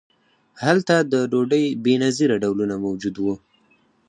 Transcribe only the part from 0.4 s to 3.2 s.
هلته د ډوډۍ بې نظیره ډولونه موجود